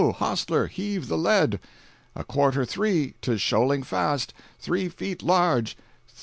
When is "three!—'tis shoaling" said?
2.65-3.83